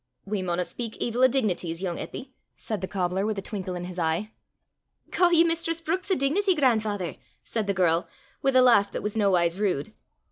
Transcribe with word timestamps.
"We 0.25 0.41
maunna 0.41 0.63
speyk 0.63 0.97
evil 0.97 1.21
o' 1.23 1.27
dignities, 1.27 1.83
yoong 1.83 1.99
Eppy!" 1.99 2.31
said 2.57 2.81
the 2.81 2.87
cobbler, 2.87 3.23
with 3.23 3.37
a 3.37 3.41
twinkle 3.43 3.75
in 3.75 3.83
his 3.83 3.99
eye. 3.99 4.31
"Ca' 5.11 5.29
ye 5.29 5.43
mistress 5.43 5.79
Brookes 5.79 6.09
a 6.09 6.15
dignity, 6.15 6.55
gran'father!" 6.55 7.17
said 7.43 7.67
the 7.67 7.73
girl, 7.75 8.07
with 8.41 8.55
a 8.55 8.63
laugh 8.63 8.91
that 8.93 9.03
was 9.03 9.15
nowise 9.15 9.59
rude. 9.59 9.93